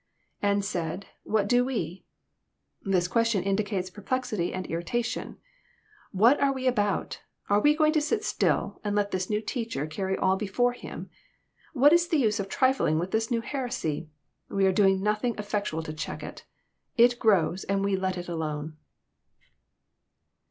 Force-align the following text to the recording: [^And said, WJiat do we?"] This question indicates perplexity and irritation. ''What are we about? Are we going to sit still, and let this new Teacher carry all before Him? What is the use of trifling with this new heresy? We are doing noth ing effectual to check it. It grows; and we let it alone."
[^And 0.41 0.63
said, 0.63 1.05
WJiat 1.27 1.47
do 1.47 1.63
we?"] 1.63 2.07
This 2.81 3.07
question 3.07 3.43
indicates 3.43 3.91
perplexity 3.91 4.51
and 4.51 4.65
irritation. 4.65 5.37
''What 6.11 6.41
are 6.41 6.51
we 6.51 6.65
about? 6.65 7.21
Are 7.51 7.59
we 7.59 7.75
going 7.75 7.93
to 7.93 8.01
sit 8.01 8.23
still, 8.23 8.81
and 8.83 8.95
let 8.95 9.11
this 9.11 9.29
new 9.29 9.41
Teacher 9.41 9.85
carry 9.85 10.17
all 10.17 10.37
before 10.37 10.71
Him? 10.73 11.11
What 11.73 11.93
is 11.93 12.07
the 12.07 12.17
use 12.17 12.39
of 12.39 12.49
trifling 12.49 12.97
with 12.97 13.11
this 13.11 13.29
new 13.29 13.41
heresy? 13.41 14.09
We 14.49 14.65
are 14.65 14.71
doing 14.71 15.03
noth 15.03 15.23
ing 15.23 15.35
effectual 15.37 15.83
to 15.83 15.93
check 15.93 16.23
it. 16.23 16.45
It 16.97 17.19
grows; 17.19 17.63
and 17.65 17.83
we 17.85 17.95
let 17.95 18.17
it 18.17 18.27
alone." 18.27 18.77